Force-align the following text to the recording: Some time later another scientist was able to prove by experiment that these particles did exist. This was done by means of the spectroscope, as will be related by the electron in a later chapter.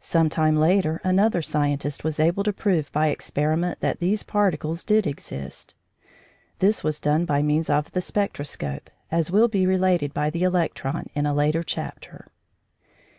Some 0.00 0.30
time 0.30 0.56
later 0.56 1.02
another 1.04 1.42
scientist 1.42 2.02
was 2.02 2.18
able 2.18 2.42
to 2.44 2.52
prove 2.54 2.90
by 2.92 3.08
experiment 3.08 3.80
that 3.80 3.98
these 4.00 4.22
particles 4.22 4.84
did 4.84 5.06
exist. 5.06 5.74
This 6.60 6.82
was 6.82 6.98
done 6.98 7.26
by 7.26 7.42
means 7.42 7.68
of 7.68 7.90
the 7.92 8.00
spectroscope, 8.00 8.88
as 9.10 9.30
will 9.30 9.48
be 9.48 9.66
related 9.66 10.14
by 10.14 10.30
the 10.30 10.44
electron 10.44 11.08
in 11.14 11.26
a 11.26 11.34
later 11.34 11.62
chapter. 11.62 12.28